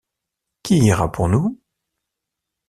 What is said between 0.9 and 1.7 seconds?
pour nous?